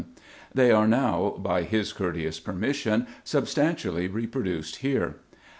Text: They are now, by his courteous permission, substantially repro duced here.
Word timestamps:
They 0.51 0.71
are 0.71 0.87
now, 0.87 1.35
by 1.37 1.61
his 1.61 1.93
courteous 1.93 2.39
permission, 2.39 3.05
substantially 3.23 4.09
repro 4.09 4.43
duced 4.45 4.77
here. 4.77 5.17